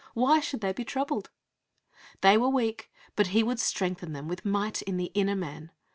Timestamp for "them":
4.13-4.27